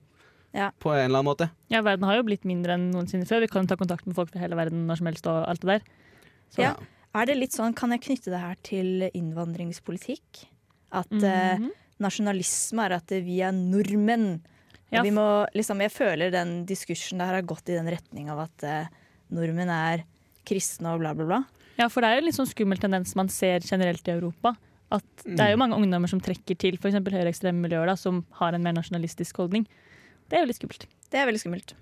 [0.55, 0.71] Ja.
[0.79, 1.51] På en eller annen måte.
[1.71, 3.41] Ja, verden har jo blitt mindre enn noensinne før.
[3.41, 5.67] Vi kan ta kontakt med folk fra hele verden når som helst og alt det
[5.69, 5.81] der.
[6.53, 6.75] Så, Ja.
[7.15, 10.45] Er det litt sånn, Kan jeg knytte det her til innvandringspolitikk?
[10.93, 11.71] At eh, Mhm.
[12.01, 14.35] nasjonalisme er at vi er nordmenn.
[14.93, 18.29] Og Ja, vi må, liksom, jeg føler den diskursen der har gått i den retning
[18.31, 18.87] av at eh,
[19.33, 20.05] nordmenn er
[20.45, 21.45] kristne og bla, bla, bla.
[21.79, 24.55] Ja, for det er jo en litt sånn skummel tendens man ser generelt i Europa.
[24.93, 26.99] At det er jo mange ungdommer som trekker til f.eks.
[27.01, 29.65] høyreekstreme miljøer da, som har en mer nasjonalistisk holdning.
[30.29, 30.85] Det er jo litt skummelt.
[31.13, 31.73] Det er veldig skummelt.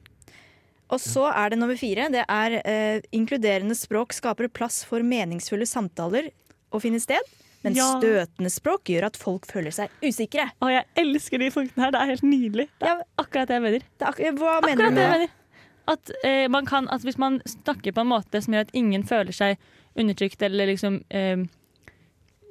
[0.91, 2.09] Og så er det nummer fire.
[2.11, 6.31] Det er eh, inkluderende språk skaper plass for meningsfulle samtaler
[6.75, 7.23] å finne sted.
[7.63, 7.87] Men Ja.
[8.01, 10.47] støtende språk gjør at folk føler seg usikre.
[10.63, 11.91] Å, jeg elsker de punktene her.
[11.95, 12.69] Det er helt nydelig.
[12.81, 13.05] Det er Ja.
[13.19, 13.79] akkurat det jeg mener.
[13.99, 15.31] Det er ak hva Akkurat mener du med det?
[15.89, 19.03] At, eh, man kan, at hvis man snakker på en måte som gjør at ingen
[19.03, 19.59] føler seg
[19.99, 21.43] undertrykt eller liksom eh,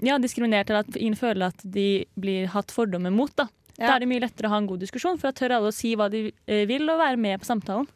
[0.06, 3.50] ja, diskriminert, eller at ingen føler at de blir hatt fordommer mot, da.
[3.80, 5.76] Da er det mye lettere å ha en god diskusjon, for da tør alle å
[5.76, 7.88] si hva de eh, vil, og være med på samtalen.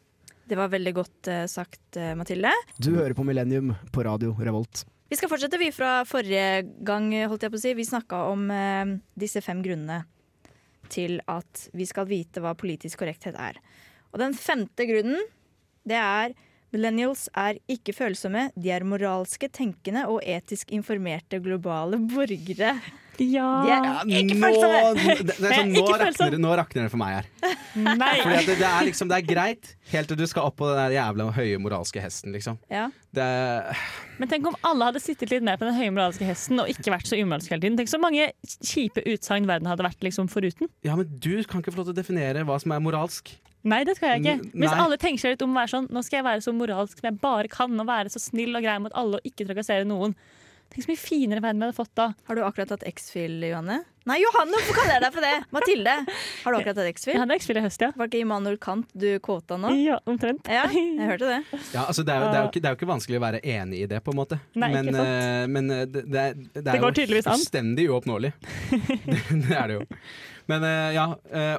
[0.44, 2.50] Det var veldig godt uh, sagt, eh, Mathilde.
[2.76, 4.84] Du hører på Millennium på Radio Revolt.
[5.08, 7.72] Vi skal fortsette vi fra forrige gang, holdt jeg på å si.
[7.76, 10.02] Vi snakka om uh, disse fem grunnene
[10.92, 13.60] til at vi skal vite hva politisk korrekthet er.
[14.12, 15.24] Og den femte grunnen,
[15.88, 16.36] det er
[16.74, 22.74] Millennials er ikke følsomme, de er moralske, tenkende og etisk informerte globale borgere.
[23.14, 23.44] Ja.
[23.62, 25.04] De er Ja, ikke nå, følsomme!
[25.22, 27.28] det, det er sånn, nå, rakner, nå rakner det for meg her.
[27.78, 28.16] Nei.
[28.24, 30.66] Fordi at det, det, er liksom, det er greit helt til du skal opp på
[30.72, 32.58] den der jævla høye moralske hesten, liksom.
[32.74, 32.88] Ja.
[33.14, 33.84] Det er,
[34.18, 36.90] Men tenk om alle hadde sittet litt mer på den høye moralske hesten og ikke
[36.96, 37.78] vært så umoralsk hele tiden.
[37.78, 38.32] Tenk så mange
[38.66, 40.66] kjipe utsagn verden hadde vært liksom foruten.
[40.86, 43.30] ja, men du kan ikke få lov til å definere hva som er moralsk.
[43.64, 44.50] Nei, det skal jeg ikke.
[44.52, 44.80] Hvis nei.
[44.82, 47.08] alle tenker seg litt om å være sånn Nå skal jeg være så moralsk som
[47.08, 50.12] jeg bare kan, og være så snill og grei mot alle og ikke trakassere noen.
[50.74, 52.08] Tenk så mye finere verden vi hadde fått da.
[52.26, 53.76] Har du akkurat tatt X-Fill, Johanne?
[54.10, 55.34] Nei, Johanne, hvorfor kaller jeg deg for det?
[55.54, 55.92] Mathilde,
[56.42, 57.12] har du akkurat tatt X-Fill?
[57.14, 57.90] Jeg hadde X-Fill i høst, ja.
[57.94, 59.70] Var ikke Immanuel Kant du kåta nå?
[59.78, 60.50] Ja, omtrent.
[60.50, 61.38] Ja, jeg hørte det.
[61.76, 63.22] Ja, altså, det, er jo, det, er jo ikke, det er jo ikke vanskelig å
[63.22, 64.40] være enig i det, på en måte.
[64.58, 65.14] Nei, men ikke sant.
[65.14, 68.32] eh, men eh, det, det, er- det er går jo fullstendig uoppnåelig.
[69.06, 69.86] det, det er det jo.
[70.50, 71.06] Men eh, ja,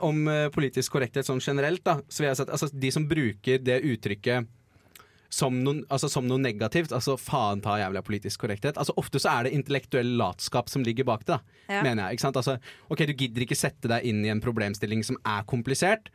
[0.06, 0.22] om
[0.54, 3.80] politisk korrekthet sånn generelt, da, så vil jeg si at altså, de som bruker det
[3.96, 4.52] uttrykket
[5.30, 8.78] som noe, altså, som noe negativt, altså faen ta jævla politisk korrekthet.
[8.78, 11.40] Altså Ofte så er det intellektuell latskap som ligger bak det, da,
[11.70, 11.82] Ja.
[11.84, 12.18] mener jeg.
[12.18, 12.36] Ikke sant?
[12.38, 16.08] Altså, ok, Du gidder ikke sette deg inn i en problemstilling som er komplisert.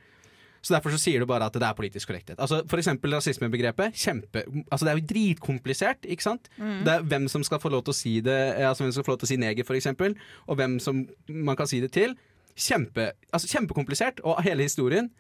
[0.63, 2.37] Så Derfor så sier du bare at det er politisk korrekthet.
[2.39, 3.95] Altså For eksempel rasismebegrepet.
[3.97, 6.03] Kjempe, altså Det er jo dritkomplisert.
[6.05, 6.49] ikke sant?
[6.59, 9.03] Det er Hvem som skal få lov til å si det, eh, altså hvem som
[9.03, 10.15] skal få lov til å si neger, for eksempel,
[10.49, 12.15] og hvem som man kan si det til.
[12.57, 15.11] Kjempe, altså Kjempekomplisert, og hele historien.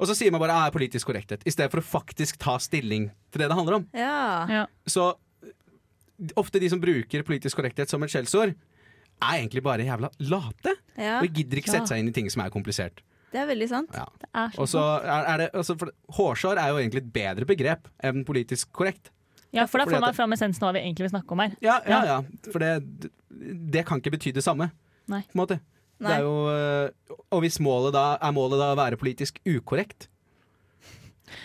[0.00, 2.38] Og så sier man bare at det er politisk korrekthet, i stedet for å faktisk
[2.38, 3.86] ta stilling til det det handler om.
[3.94, 4.46] Ja.
[4.50, 4.64] Ja.
[4.86, 5.14] Så
[6.36, 8.54] ofte de som bruker politisk korrekthet som et skjellsord,
[9.20, 10.74] er egentlig bare jævla late.
[10.96, 11.18] ja.
[11.20, 11.78] Og gidder ikke Ja.
[11.78, 13.00] sette seg inn i ting som er komplisert.
[13.32, 13.90] Det er veldig sant.
[13.94, 14.04] Ja.
[14.18, 17.12] Det er så Og så er, er det, altså for, Hårsår er jo egentlig et
[17.12, 19.10] bedre begrep enn politisk korrekt.
[19.52, 21.54] Ja, for da får man fram essensen av hva vi egentlig vil snakke om her.
[21.62, 22.22] Ja, ja, ja.
[22.52, 23.10] For det,
[23.70, 24.70] det kan ikke bety det samme.
[25.10, 25.22] Nei.
[25.22, 25.60] På en måte.
[26.00, 26.90] Det er jo, øh,
[27.30, 30.08] og hvis målet da er målet da å være politisk ukorrekt,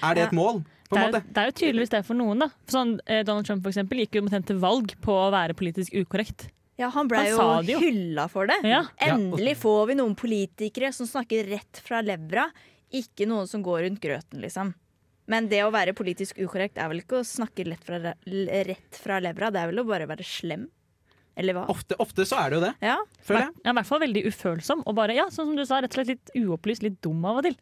[0.01, 0.27] er det Ja.
[0.27, 0.63] et mål?
[0.89, 1.33] På Det en er, måte?
[1.33, 2.39] det er jo tydeligvis det for noen.
[2.45, 5.55] da sånn, eh, Donald Trump for eksempel, gikk jo omtrent til valg på å være
[5.57, 6.47] politisk ukorrekt.
[6.77, 7.79] Ja, han ble Han jo, jo.
[7.79, 8.57] hylla for det.
[8.67, 8.83] Ja.
[8.99, 12.49] Endelig får vi noen politikere som snakker rett fra levra,
[12.91, 14.73] ikke noen som går rundt grøten, liksom.
[15.27, 19.17] Men det å være politisk ukorrekt er vel ikke å snakke lett fra, rett fra
[19.23, 20.67] levra, det er vel å bare være slem?
[21.35, 21.65] Eller hva?
[21.71, 23.55] Ofte, ofte så er det jo det, Ja, føler jeg.
[23.65, 24.83] Ja, I hvert fall veldig ufølsom.
[24.85, 27.41] Og bare, ja, sånn som du sa, rett og slett litt uopplyst, litt dum av
[27.41, 27.57] og til.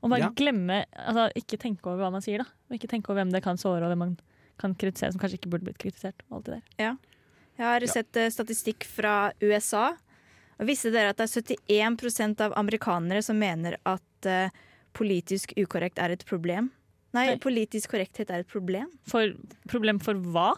[0.00, 0.30] Og bare Ja.
[0.32, 2.44] glemme altså, Ikke tenke over hva man sier, da.
[2.70, 4.18] Og ikke tenke over hvem det kan såre, og hvem man
[4.58, 6.22] kan kritisere, som kanskje ikke burde blitt kritisert.
[6.30, 6.62] Og alt det der.
[6.78, 6.96] Ja.
[7.60, 9.96] Jeg har sett eh, statistikk fra USA.
[10.60, 14.52] Og Visste dere at det er 71% av amerikanere som mener at uh,
[14.92, 16.70] politisk ukorrekt er et problem?
[17.16, 17.38] Nei, Nei.
[17.42, 18.90] politisk korrekthet er et problem.
[19.08, 19.32] For
[19.70, 20.52] problem for hva?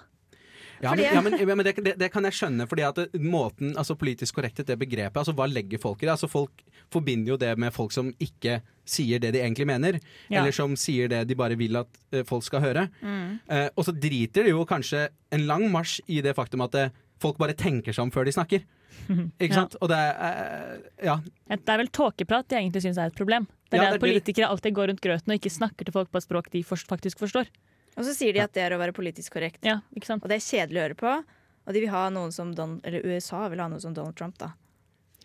[0.83, 3.77] Ja, men, ja, men, ja, men det, det, det kan jeg skjønne, fordi at måten,
[3.79, 6.14] altså politisk korrekthet, det begrepet, altså hva legger folk i det?
[6.16, 10.40] Altså Folk forbinder jo det med folk som ikke sier det de egentlig mener, Ja.
[10.42, 12.88] eller som sier det de bare vil at eh, folk skal høre.
[13.03, 16.90] Eh, og så driter de jo kanskje en lang marsj i det faktum at eh,
[17.23, 18.66] folk bare tenker seg om før de snakker.
[19.42, 19.77] Ikke sant?
[19.81, 21.21] Og det er Ja.
[21.49, 23.47] Det er vel tåkeprat jeg egentlig syns er et problem.
[23.71, 25.85] Det er Ja, det det er det- politikere alltid går rundt grøten og ikke snakker
[25.87, 27.47] til folk på et språk de faktisk forstår.
[27.96, 29.61] Og så sier de at det er å være politisk korrekt.
[29.66, 29.81] Ja?
[29.92, 31.14] Og det er kjedelig å høre på.
[31.62, 34.38] Og de vil ha noen som Don Eller USA vil ha noen som Donald Trump,
[34.40, 34.52] da.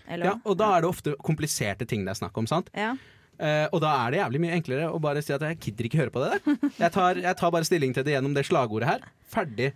[0.07, 0.33] Eller ja.
[0.47, 2.69] Og da er det ofte kompliserte ting det er snakk om, sant?
[2.77, 2.93] Ja.
[3.37, 5.99] Uh, og da er det jævlig mye enklere å bare si at jeg gidder ikke
[5.99, 6.71] høre på det der.
[6.79, 9.03] Jeg tar, jeg tar bare stilling til det gjennom det slagordet her.
[9.29, 9.71] Ferdig.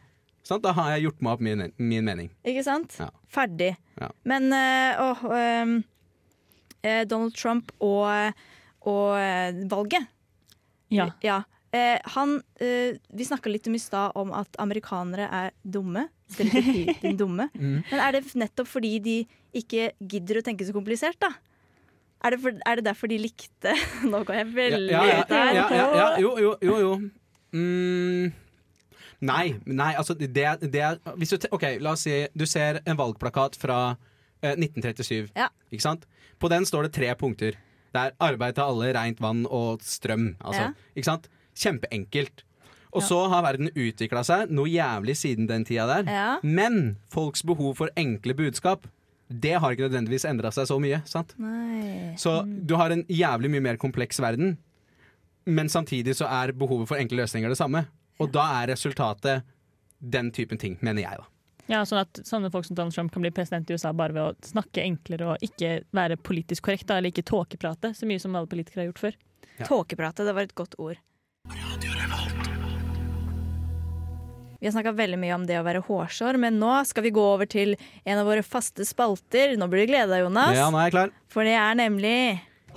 [0.47, 0.63] Sant?
[0.63, 2.31] Da har jeg gjort meg opp min, min mening.
[2.47, 2.95] Ikke sant?
[2.97, 3.11] Ja.
[3.29, 3.75] Ferdig.
[4.01, 4.09] Ja.
[4.25, 5.75] Men uh,
[6.81, 8.41] eh, Donald Trump og,
[8.89, 10.09] og valget.
[10.91, 11.11] Ja.
[11.21, 11.43] Ja.
[11.71, 16.09] Eh, han, eh, vi snakka litt om i stad om at amerikanere er dumme.
[16.31, 17.49] Stereotypen dumme.
[17.61, 17.83] Mm.
[17.91, 19.15] Men er det nettopp fordi de
[19.55, 21.29] ikke gidder å tenke så komplisert, da?
[22.25, 23.73] Er det, for, er det derfor de likte
[24.11, 25.51] Nå går jeg veldig ja, ja, ut her.
[25.55, 26.75] ja, ja, ja, jo, jo, jo.
[26.81, 26.91] jo.
[27.57, 28.29] Mm,
[29.25, 32.99] nei, nei, altså det, det er hvis du, OK, la oss si du ser en
[32.99, 33.81] valgplakat fra
[34.43, 35.31] eh, 1937.
[35.35, 35.49] Ja.
[35.71, 36.07] Ikke sant?
[36.41, 37.57] På den står det tre punkter.
[37.91, 40.33] Det er arbeid til alle, rent vann og strøm.
[40.39, 41.27] Altså, ikke sant?
[41.57, 42.45] Kjempeenkelt.
[42.91, 46.09] Og så har verden utvikla seg noe jævlig siden den tida der.
[46.11, 46.31] Ja.
[46.43, 48.87] Men folks behov for enkle budskap,
[49.31, 50.99] det har ikke nødvendigvis endra seg så mye.
[51.07, 51.31] sant?
[51.39, 52.11] Nei.
[52.19, 54.57] Så du har en jævlig mye mer kompleks verden,
[55.47, 57.85] men samtidig så er behovet for enkle løsninger det samme.
[58.19, 59.47] Og da er resultatet
[60.01, 61.27] den typen ting, mener jeg, da.
[61.71, 64.25] Ja, sånn at sånne folk som Donald Trump kan bli president i USA bare ved
[64.25, 68.35] å snakke enklere og ikke være politisk korrekt, da, eller ikke tåkeprate så mye som
[68.35, 69.17] alle politikere har gjort før.
[69.61, 69.69] Ja.
[69.69, 70.99] Tåkeprate, det var et godt ord.
[74.61, 77.21] Vi har snakka veldig mye om det å være hårsår, men nå skal vi gå
[77.25, 77.71] over til
[78.05, 79.55] en av våre faste spalter.
[79.57, 80.53] Nå blir du gleda, Jonas.
[80.53, 81.13] Ja, nå er jeg klar.
[81.33, 82.13] For det er nemlig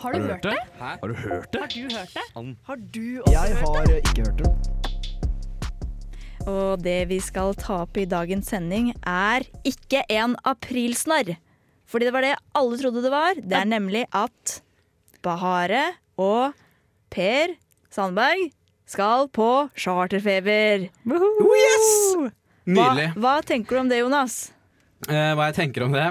[0.00, 0.54] Har du hørt det?
[0.80, 1.60] Har du hørt det?
[1.60, 2.24] Har du hørt det?
[2.64, 4.48] Har du også Jeg har eh, ikke hørt det.
[6.48, 11.36] Og det vi skal ta opp i dagens sending, er ikke en aprilsnarr.
[11.84, 13.36] Fordi det var det alle trodde det var.
[13.36, 14.58] Det er nemlig at
[15.20, 15.84] Bahare
[16.16, 16.56] og
[17.12, 17.58] Per
[17.92, 18.48] Sandberg
[18.88, 20.88] skal på charterfeber.
[21.08, 22.32] Oh, yes!
[22.64, 23.10] Nydelig.
[23.20, 24.36] hva tenker du om det, Jonas?
[25.08, 26.06] Eh, hva jeg tenker om det?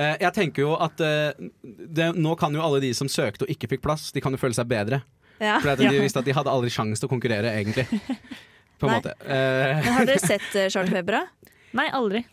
[0.00, 3.52] Eh, jeg tenker jo at eh, det, Nå kan jo alle de som søkte og
[3.52, 5.02] ikke fikk plass, de kan jo føle seg bedre.
[5.40, 5.58] Ja.
[5.60, 7.86] For de visste at de hadde aldri sjanse til å konkurrere, egentlig.
[8.80, 9.14] På en måte.
[9.24, 11.52] Eh, Men har dere sett uh, charterfeber, da?
[11.72, 12.24] Nei, aldri.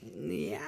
[0.52, 0.60] ja,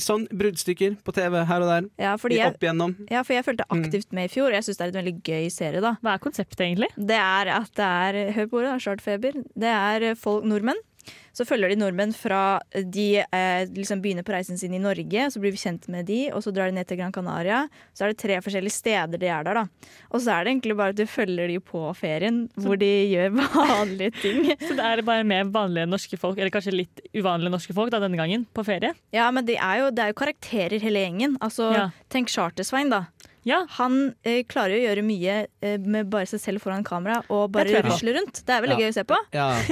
[0.00, 1.88] sånn bruddstykker på TV her og der.
[2.00, 2.94] Ja, fordi jeg, Opp igjennom.
[3.10, 3.82] ja, for jeg fulgte Mm.
[3.84, 4.50] aktivt med i fjor.
[4.52, 5.96] Jeg syns det er en veldig gøy serie, da.
[6.02, 6.88] Hva er konseptet, egentlig?
[6.96, 9.32] Det er at det er Hør på ordet, da, charterfeber.
[9.58, 10.80] Det er folk, nordmenn.
[11.32, 15.40] Så følger de nordmenn fra de eh, liksom begynner på reisen sin i Norge, så
[15.42, 17.62] blir vi kjent med de, og så drar de ned til Gran Canaria.
[17.94, 19.92] Så er det tre forskjellige steder de er der, da.
[20.10, 23.30] Og så er det egentlig bare at du følger de på ferien, hvor de gjør
[23.38, 24.42] vanlige ting.
[24.66, 28.02] Så det er bare med vanlige norske folk, eller kanskje litt uvanlige norske folk da,
[28.02, 28.92] denne gangen, på ferie?
[29.14, 31.38] Ja, men det er jo, det er jo karakterer hele gjengen.
[31.40, 31.88] Altså, Ja.
[32.10, 33.04] Tenk Charter-Svein, da.
[33.48, 33.62] Ja.
[33.78, 37.48] Han eh, klarer jo å gjøre mye eh, med bare seg selv foran kamera og
[37.54, 38.42] bare rusle rundt.
[38.46, 38.84] Det er veldig Ja.
[38.86, 39.20] gøy å se på.
[39.36, 39.48] Ja.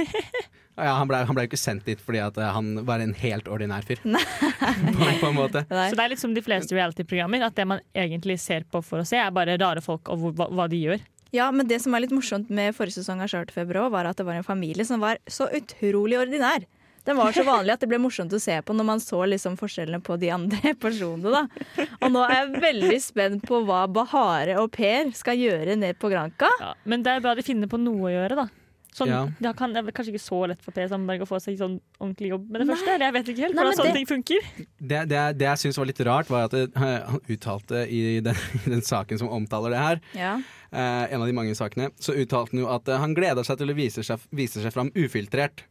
[0.79, 3.49] Ja, han ble, ble jo ikke sendt dit fordi at eh, han var en helt
[3.51, 3.99] ordinær fyr.
[3.99, 5.65] på, på en måte.
[5.67, 5.89] Nei.
[5.91, 9.03] Så det er litt som de fleste reality-programmer, at det man egentlig ser på for
[9.03, 11.03] å se, er bare rare folk og hva, hva de gjør.
[11.35, 14.17] Ja, men det som er litt morsomt med forrige sesong av Charterfeber òg, var at
[14.17, 16.63] det var en familie som var så utrolig ordinær.
[17.05, 19.55] Den var så vanlig at det ble morsomt å se på når man så liksom
[19.57, 21.31] forskjellene på de andre personene.
[21.31, 21.87] da.
[22.03, 26.11] Og nå er jeg veldig spent på hva Bahare og Per skal gjøre ned på
[26.11, 26.49] Granka.
[26.59, 28.47] Ja, men det er bra de finner på noe å gjøre, da.
[28.89, 29.19] Sånn, Ja.
[29.37, 31.75] Det kan, det er kanskje ikke så lett for Per Sandberg å få seg sånn
[32.01, 32.73] ordentlig jobb med det Nei.
[32.75, 32.93] første.
[32.95, 34.47] Eller jeg vet ikke helt hvordan sånne det- ting funker.
[34.81, 38.35] Det, det, det jeg syns var litt rart, var at han uttalte i den,
[38.65, 40.33] i den saken som omtaler det her, Ja.
[40.73, 43.61] eh, en av de mange sakene, så uttalte han jo at eh, han gleder seg
[43.61, 45.63] til å vise seg, vise seg fram ufiltrert.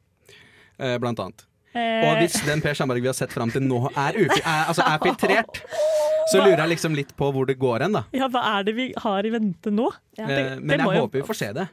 [0.79, 1.45] Eh, blant annet.
[1.75, 4.65] Og Eh, hvis den Per Sandberg vi har sett fram til nå er, ufi, er,
[4.71, 5.61] altså er filtrert,
[6.33, 8.05] så lurer jeg liksom litt på hvor det går hen, da.
[8.17, 9.91] ja, hva er det vi har i vente nå?
[10.19, 10.25] Ja.
[10.25, 11.69] Eh, det men jeg jo- håper vi får se det.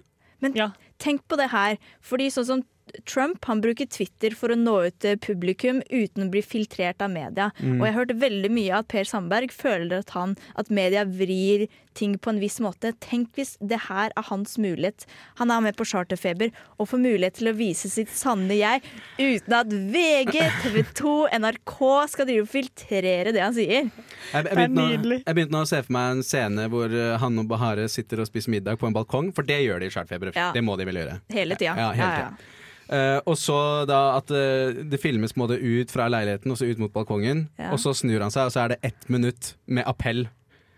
[0.53, 0.67] Ja.
[0.99, 2.63] Tenk på det her, fordi sånn som
[3.05, 7.13] Trump han bruker Twitter for å nå ut til publikum uten å bli filtrert av
[7.13, 7.51] media.
[7.59, 7.79] Mm.
[7.79, 11.67] Og jeg har hørt veldig mye at Per Sandberg føler at, han, at media vrir
[11.95, 12.91] ting på en viss måte.
[13.03, 15.05] Tenk hvis det her er hans mulighet.
[15.39, 18.83] Han er med på Charterfeber og får mulighet til å vise sitt sanne jeg
[19.19, 21.77] uten at VG, TV 2, NRK
[22.11, 23.87] skal drive og filtrere det han sier.
[23.87, 25.21] Jeg, jeg, begynte nå, nydelig.
[25.23, 28.23] jeg begynte nå å se for meg en scene hvor eh, han og Bahare sitter
[28.23, 30.35] og spiser middag på en balkong, for det gjør de i Charterfeber.
[30.35, 30.51] Ja.
[30.55, 31.19] Det må de vel gjøre.
[31.35, 31.77] Hele tida.
[31.79, 32.53] Ja, hele tiden.
[32.87, 33.57] Eh, og så
[33.89, 36.93] da at uh, det filmes på en måte ut fra leiligheten og så ut mot
[36.93, 37.47] balkongen.
[37.57, 37.73] Ja.
[37.73, 40.27] Og så snur han seg, og så er det ett minutt med appell.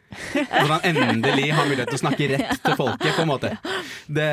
[0.07, 3.49] Hvor han endelig har mulighet til å snakke rett til folket, på en måte.
[4.07, 4.27] Det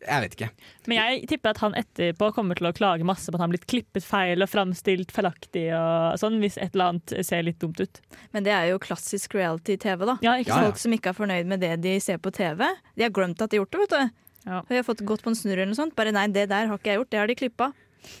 [0.00, 0.48] Jeg vet ikke.
[0.88, 3.54] Men jeg tipper at han etterpå kommer til å klage masse på at han har
[3.54, 7.78] blitt klippet feil og framstilt feilaktig og sånn, hvis et eller annet ser litt dumt
[7.78, 8.00] ut.
[8.34, 10.16] Men det er jo klassisk reality-TV, da.
[10.24, 10.70] Ja, ikke Ja, ja.
[10.72, 12.64] Folk som ikke er fornøyd med det de ser på TV.
[12.96, 14.29] De har glemt at de har gjort det, vet du.
[14.46, 14.62] Ja.
[14.68, 15.94] Vi har fått gått på en snurr eller noe sånt.
[15.98, 17.72] Bare nei, det der har ikke jeg gjort, det har de klippa.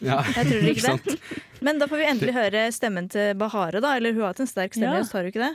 [0.04, 1.04] Ja, Jeg tror ikke sant?
[1.08, 1.16] det.
[1.64, 3.94] Men da får vi endelig høre stemmen til Bahare, da.
[3.96, 5.04] Eller hun har hatt en sterk stemme, Ja.
[5.08, 5.54] så har hun ikke det?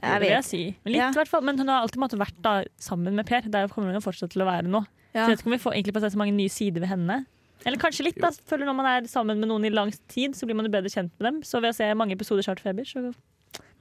[0.00, 0.62] Det vil jeg si.
[0.84, 1.10] Men litt, Ja.
[1.12, 1.42] hvert fall.
[1.46, 3.42] Men hun har alltid måttet vært da, sammen med Per.
[3.52, 4.84] Der kommer hun jo fortsatt til å være nå.
[5.14, 5.26] Ja.
[5.26, 6.88] Så jeg vet ikke om vi får egentlig på se så mange nye sider ved
[6.90, 7.26] henne.
[7.66, 8.30] Eller kanskje litt, da.
[8.48, 10.88] Føler når man er sammen med noen i lang tid, så blir man jo bedre
[10.88, 11.42] kjent med dem.
[11.44, 13.12] Så ved å se mange episoder Charterfeber, så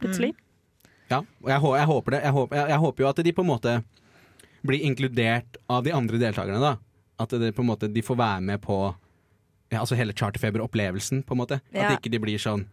[0.02, 0.34] plutselig
[1.10, 2.22] Ja, og jeg, jeg håper det.
[2.24, 3.78] Jeg håper, jeg, jeg håper jo at de på en måte
[4.62, 6.76] blir inkludert av de andre deltakerne, da.
[7.20, 8.80] At det, på en måte, de får være med på
[9.70, 11.60] ja, altså hele charterfeber-opplevelsen, på en måte.
[11.74, 11.90] Ja.
[11.90, 12.66] At ikke de blir sånn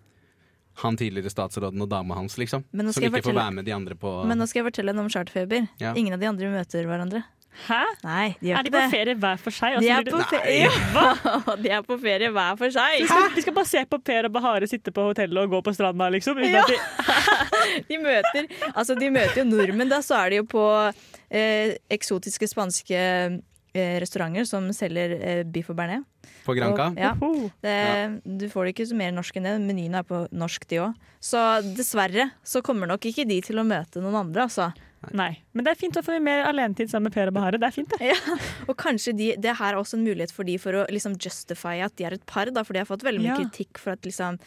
[0.83, 2.64] han tidligere statsråden og dama hans, liksom.
[2.68, 3.22] Som ikke fortelle...
[3.25, 5.70] får være med de andre på Men nå skal jeg fortelle henne om charterfeber.
[5.81, 5.94] Ja.
[5.96, 7.22] Ingen av de andre møter hverandre.
[7.66, 7.80] Hæ?
[8.04, 8.90] Nei, de gjør Er de ikke på det.
[8.92, 9.78] ferie hver for seg?
[9.80, 10.68] De er blir på det- ferie,
[11.64, 12.98] de er på ferie hver for seg.
[13.00, 15.62] De skal, vi skal bare se på Per og Bahare sitte på hotellet og gå
[15.66, 16.38] på stranda, liksom.
[16.44, 16.62] Ja.
[16.68, 16.76] de,
[17.90, 20.62] De møter, altså de møter jo nordmenn, da så er de jo på
[21.30, 26.04] eh, eksotiske spanske eh, restauranter som selger eh, biff og bearnés.
[26.46, 26.88] På Granca.
[26.92, 27.12] Og- Ja,
[27.62, 29.56] det, Du får det ikke så mer norsk enn det.
[29.66, 30.94] Menyen er på norsk, de òg.
[31.22, 31.40] Så
[31.74, 34.68] dessverre så kommer nok ikke de til å møte noen andre, altså.
[35.14, 35.30] Nei.
[35.54, 37.61] Men det er fint å få mer alenetid sammen med Per og Bahare.
[37.62, 38.09] Det er fint, det.
[38.11, 38.37] Ja.
[38.66, 41.76] Og kanskje de, det her er også en mulighet for de for å liksom justify
[41.85, 43.37] at de er et par, da, for de har fått veldig mye Ja.
[43.44, 44.40] kritikk for at liksom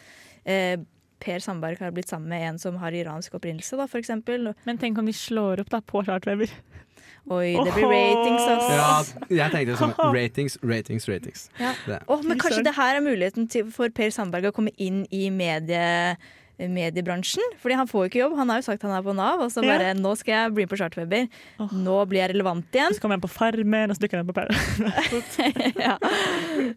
[0.44, 0.76] eh,
[1.20, 4.52] Per Sandberg har blitt sammen med en som har iransk opprinnelse, da, for eksempel.
[4.66, 6.52] Men tenk om de slår opp da på Chartweber.
[7.30, 9.18] Oi, det blir ratings, altså.
[9.28, 11.42] Ja, jeg tenkte sånn ratings, ratings, ratings.
[11.60, 11.74] Ja.
[11.86, 11.98] Det.
[12.08, 15.26] Åh, men kanskje det her er muligheten til, for Per Sandberg å komme inn i
[15.30, 16.16] medie,
[16.68, 17.42] mediebransjen?
[17.62, 18.36] Fordi han får jo ikke jobb.
[18.36, 19.78] Han har jo sagt han er på Nav, og så Ja.
[19.78, 21.28] bare Nå skal jeg bli med på Chartweber.
[21.58, 21.68] Oh.
[21.72, 22.92] Nå blir jeg relevant igjen.
[22.92, 25.74] Så kommer han på Farmen, og så dukker han på Paradise.
[25.86, 25.96] ja.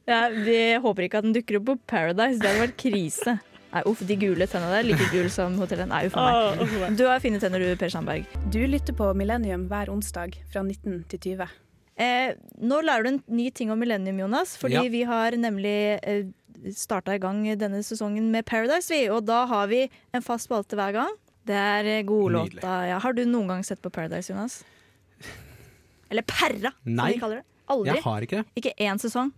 [0.08, 2.40] ja, Vi håper ikke at han dukker opp på Paradise.
[2.40, 3.40] Det hadde vært krise.
[3.74, 4.86] Nei, uff, De gule tennene der.
[4.86, 5.88] Like gule som hotellet.
[5.90, 6.28] Nei, uff a
[6.62, 6.96] meg.
[7.00, 8.28] Du har fine tenner, du, Per Sandberg.
[8.54, 11.50] Du lytter på Millennium hver onsdag fra 19 til 20.
[12.04, 14.56] Eh, nå lærer du en ny ting om Millennium, Jonas.
[14.58, 14.90] Fordi Ja.
[14.90, 16.24] vi har nemlig eh,
[16.72, 19.08] starta i gang denne sesongen med Paradise, vi.
[19.12, 21.14] Og da har vi en fast spalte hver gang.
[21.44, 22.76] Det er eh, godlåta.
[22.88, 24.62] Ja, har du noen gang sett på Paradise, Jonas?
[26.12, 27.14] Eller Perra, som Nei.
[27.20, 27.48] kaller det.
[27.74, 27.94] Aldri.
[27.94, 28.46] Jeg har ikke det.
[28.60, 29.32] Ikke én sesong.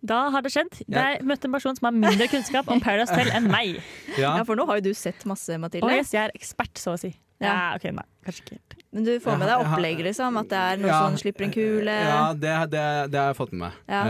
[0.00, 0.78] Da har det skjedd.
[0.88, 1.10] Ja.
[1.12, 3.80] Jeg møtte en person som har mindre kunnskap om Paradise Hotel enn meg.
[4.16, 4.36] Ja.
[4.40, 5.84] Ja, For nå har jo du sett masse, Mathilde.
[5.88, 7.12] Og jeg er ekspert, så å si.
[7.40, 7.74] Ja, Ja.
[7.76, 8.74] ok, nei, kanskje ikke helt.
[8.92, 10.36] Men du får med deg opplegget, liksom?
[10.40, 10.98] At det er noen Ja.
[11.06, 11.92] som slipper en kule?
[11.94, 13.72] Ja, det, det, det har jeg fått med meg.
[13.88, 14.02] Ja.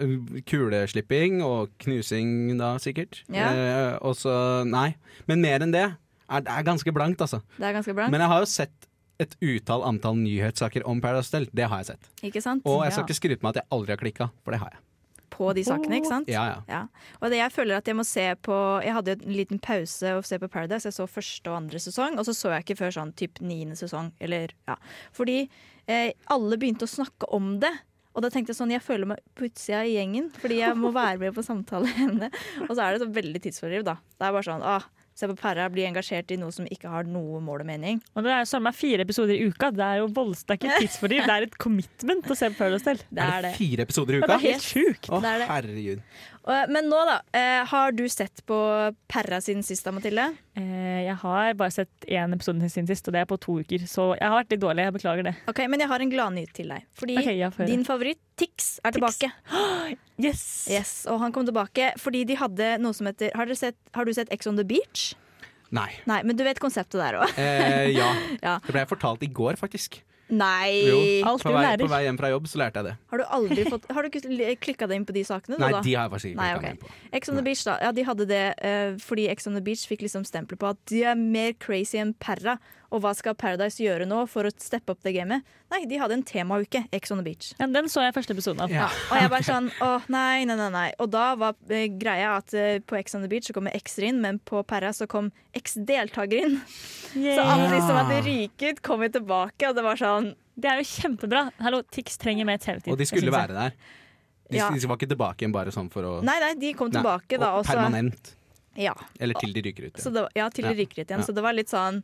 [0.00, 3.22] Uh, kuleslipping og knusing da, sikkert.
[3.32, 3.50] Ja.
[3.52, 4.34] Uh, og så
[4.68, 4.94] Nei.
[5.28, 7.42] Men mer enn det er, det er ganske blankt, altså.
[7.58, 8.10] Det er ganske blankt.
[8.14, 11.48] Men jeg har jo sett et utall antall nyhetssaker om Paradise Hotel.
[11.52, 12.10] Det har jeg sett.
[12.28, 12.62] Ikke sant?
[12.68, 13.06] Og jeg skal Ja.
[13.08, 14.80] ikke skryte meg at jeg aldri har klikka, for det har jeg.
[15.32, 16.30] På de sakene, ikke sant?
[16.32, 16.60] Ja, ja.
[16.70, 16.82] Ja.
[17.20, 20.22] Og det jeg føler at jeg må se på Jeg hadde en liten pause å
[20.24, 20.88] se på Paradise.
[20.88, 23.76] Jeg så første og andre sesong, og så så jeg ikke før sånn typ niende
[23.78, 24.12] sesong.
[24.24, 24.78] Eller, ja.
[25.16, 25.42] Fordi
[25.86, 27.74] eh, alle begynte å snakke om det.
[28.16, 30.90] Og da tenkte jeg sånn, jeg føler meg på utsida i gjengen, fordi jeg må
[30.96, 32.34] være med på samtaleemnet.
[32.66, 33.98] Og så er det så veldig tidsfordriv, da.
[34.18, 34.88] Det er bare sånn ah,
[35.18, 37.96] Se på Perra, bli engasjert i noe som ikke har noe mål og mening.
[38.14, 39.72] Og det er jo samme fire episoder i uka.
[39.74, 42.60] Det er jo voldsomt, det er ikke tidsfordriv, det er et commitment å se på
[42.60, 43.00] Paradise Hotel.
[43.10, 43.50] Det er det.
[43.58, 44.28] fire episoder i Ja, uka?
[44.30, 45.08] det er helt sjukt.
[45.10, 45.48] Å, det er det.
[45.50, 46.04] herregud.
[46.48, 47.18] Og, men nå, da.
[47.36, 48.56] Eh, har du sett på
[49.12, 50.24] Perra sin sist, da, Mathilde?
[50.56, 53.84] Eh, jeg har bare sett én episode sin sist, og det er på to uker.
[53.90, 54.86] Så jeg har vært litt dårlig.
[54.88, 55.34] Jeg beklager det.
[55.52, 56.86] Ok, Men jeg har en gladnyhet til deg.
[56.96, 57.70] Fordi Ok, ja, få høre.
[57.74, 59.18] din favoritt, Tix, er Tix.
[59.18, 59.32] tilbake.
[60.18, 60.40] Yes!
[60.68, 64.04] Yes, Og han kom tilbake fordi de hadde noe som heter Har, dere sett, har
[64.04, 65.12] du sett Ex on the Beach?
[65.70, 65.92] Nei.
[66.10, 67.38] Nei, men du vet konseptet der òg?
[67.38, 68.08] Eh, ja.
[68.42, 68.56] Ja.
[68.64, 70.00] Det ble jeg fortalt i går, faktisk.
[70.28, 70.84] Nei!
[70.84, 70.98] Jo,
[71.30, 71.82] Alt på du vei, lærer.
[71.84, 72.94] på vei hjem fra jobb så lærte jeg det.
[73.12, 75.56] Har du aldri fått Har du ikke klikka deg inn på de sakene?
[75.60, 75.82] Nei, da?
[75.84, 77.16] de har jeg faktisk ikke klikka klikket meg inn på.
[77.18, 77.78] Ex on the Beach, da.
[77.82, 80.82] Ja, de hadde det uh, fordi Ex on the Beach fikk liksom stempel på at
[80.92, 82.58] de er mer crazy enn Perra.
[82.88, 85.44] Og hva skal Paradise gjøre nå for å steppe opp det gamet?
[85.68, 87.50] Nei, de hadde en temauke, Ex on the Beach.
[87.58, 88.72] Ja, den så jeg første episoden av.
[88.72, 88.86] Ja.
[89.10, 90.86] Og jeg bare sånn, åh nei, nei, nei, nei.
[90.96, 94.08] Og da var uh, greia at uh, på Ex on the Beach så kommer X-er
[94.08, 96.58] inn, men på Perra så kom X-deltaker inn.
[97.08, 100.17] Så alle de som hadde ryket, kom jo tilbake, og det var sånn
[100.58, 101.44] Det er jo kjempebra.
[101.62, 102.90] Hallo, Tix trenger mer TV-tid.
[102.92, 103.76] Og de skulle være der.
[104.50, 104.70] De, Ja.
[104.72, 107.38] de var ikke tilbake igjen bare sånn for å Nei, nei, de kom Nei, tilbake,
[107.38, 107.50] da.
[107.58, 108.34] og Permanent.
[108.76, 109.92] ja, Eller til de ryker ut.
[110.00, 110.14] så igjen.
[110.14, 111.18] det, ja, til de ryker ut igjen.
[111.20, 111.26] Ja.
[111.26, 112.02] Så det var litt sånn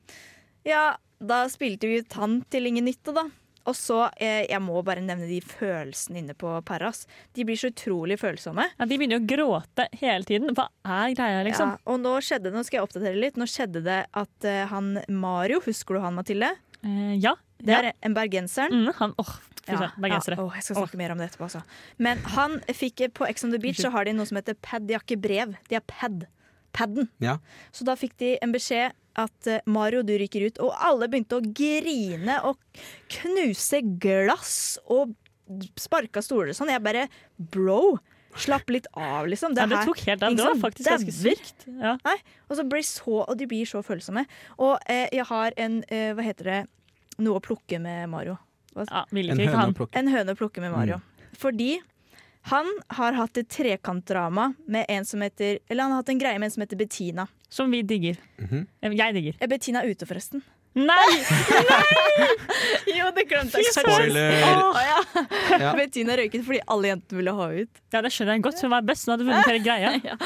[0.65, 3.25] Ja, da spilte vi ut han til ingen nytte, da.
[3.67, 7.07] Og så, eh, Jeg må bare nevne de følelsene inne på Perras.
[7.33, 8.67] De blir så utrolig følsomme.
[8.79, 10.55] Ja, de begynner å gråte hele tiden.
[10.55, 11.71] Hva er greia, liksom?
[11.73, 13.37] Ja, og nå skjedde Nå skal jeg oppdatere litt.
[13.37, 16.53] Nå skjedde det at eh, han Mario, husker du han, Mathilde?
[16.85, 17.35] Eh, ja.
[17.65, 18.85] Det er en bergenseren.
[18.85, 20.37] Mm, han, åh, Ja, bergensere.
[20.37, 21.47] ja, oh, jeg skal snakke mer om det etterpå.
[21.49, 21.63] Altså.
[21.97, 24.85] Men han fikk på Ex on the Beach så har de noe som heter pad.
[24.89, 26.27] De har ikke brev, de har pad.
[26.75, 27.09] Padden.
[27.23, 27.39] Ja.
[27.73, 30.59] Så da fikk de en beskjed at eh, Mario, du ryker ut.
[30.65, 32.59] Og alle begynte å grine og
[33.15, 34.57] knuse glass
[34.91, 35.15] og
[35.79, 36.73] sparka stoler og sånn.
[36.75, 37.07] Jeg bare
[37.39, 37.99] Bro,
[38.41, 39.55] slapp litt av, liksom.
[39.57, 40.37] ja, det tok helt av.
[40.37, 41.67] Det var faktisk ganske sykt.
[41.69, 41.97] Ja.
[42.05, 42.17] Nei,
[42.49, 44.27] og, så blir så, og de blir så følsomme.
[44.59, 46.63] Og eh, jeg har en eh, Hva heter det?
[47.23, 48.39] Noe å plukke med Mario.
[48.75, 49.99] Ja, En høne plukke.
[49.99, 51.01] En høne å plukke med Mario.
[51.39, 51.77] Fordi
[52.51, 56.39] han har hatt et trekantdrama med en som heter Eller han har hatt en greie
[56.39, 57.27] med en som heter Bettina.
[57.49, 58.17] Som vi digger.
[58.39, 58.67] Mm -hmm.
[58.97, 59.35] Jeg digger.
[59.41, 60.43] Er Bettina er ute, forresten?
[60.75, 61.25] Nei!
[62.99, 63.73] Jo, det glemte jeg.
[63.73, 64.33] Spoiler!
[64.43, 65.27] Oh, ja.
[65.61, 65.75] Ja.
[65.79, 67.71] Bettina røyket fordi alle jentene ville ha ut.
[67.95, 68.63] Ja, det skjønner jeg godt.
[68.63, 69.07] Hun var best.
[69.07, 69.93] Hun hadde vunnet hele greia.
[70.11, 70.17] Ja.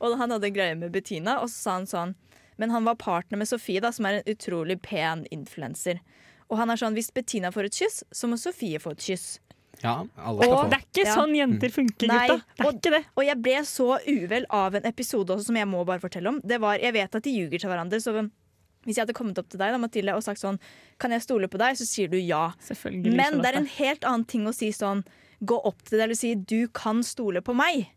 [0.00, 2.14] Og han hadde en greie med Bettina, og så sa han sånn
[2.56, 5.98] Men han var partner med Sofie, da, som er en utrolig pen influenser.
[6.50, 9.38] Og han er sånn Hvis Bettina får et kyss, så må Sofie få et kyss.
[9.82, 10.70] Ja, alle skal Og- få.
[10.70, 11.14] Det er ikke Ja.
[11.16, 12.44] sånn jenter funker, Nei, gutta.
[12.56, 13.04] Det er og- ikke det.
[13.16, 16.40] Og jeg ble så uvel av en episode også, som jeg må bare fortelle om.
[16.44, 18.30] Det var, Jeg vet at de ljuger til hverandre, så
[18.86, 20.58] Hvis jeg hadde kommet opp til deg da, Mathilde, og sagt sånn
[20.98, 21.74] Kan jeg stole på deg?
[21.76, 22.52] Så sier du ja.
[22.92, 25.04] Men det er en helt annen ting å si sånn
[25.42, 27.88] Gå opp til deg eller si 'du kan stole på meg',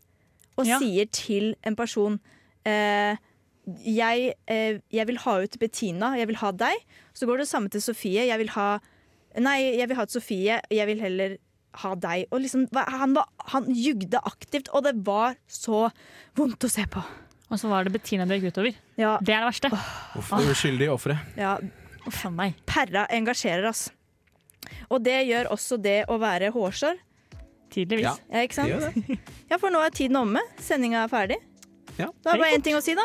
[0.58, 0.78] og Ja.
[0.78, 2.20] sier til en person
[2.66, 3.16] eh,
[3.84, 6.84] jeg, eh, 'Jeg vil ha ut Bettina, jeg vil ha deg'.
[7.14, 8.26] Så går det samme til Sofie.
[8.26, 8.78] 'Jeg vil ha
[9.38, 11.36] Nei, jeg vil ha ut Sofie, jeg vil heller
[11.74, 12.26] ha deg'.
[12.32, 15.90] Og liksom, han, var, han jugde aktivt, og det var så
[16.34, 17.02] vondt å se på.
[17.50, 18.74] Og så var det Bettina det gikk utover.
[18.96, 19.70] Ja, Det er det verste.
[20.16, 21.18] Uff, det uskyldige offeret.
[21.36, 21.58] ja.
[22.66, 23.90] Perra engasjerer, ass.
[24.90, 26.96] Og det gjør også det å være hårsår.
[27.70, 28.04] Tydeligvis.
[28.04, 28.16] Ja.
[28.32, 28.68] Ja, ikke sant?
[28.68, 29.18] Det gjør det.
[29.50, 30.40] Ja, for nå er tiden omme.
[30.60, 31.36] Sendinga er ferdig.
[31.98, 32.08] Ja.
[32.24, 33.04] Da er det bare én ting å si, da.